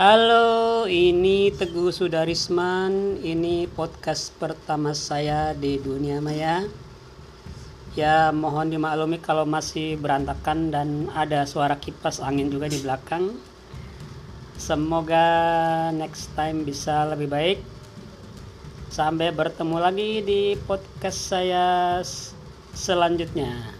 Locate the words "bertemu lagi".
19.36-20.24